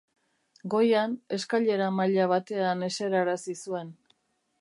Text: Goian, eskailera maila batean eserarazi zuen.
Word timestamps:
Goian, 0.73 1.11
eskailera 1.37 1.89
maila 1.97 2.25
batean 2.31 2.81
eserarazi 2.89 3.55
zuen. 3.67 3.93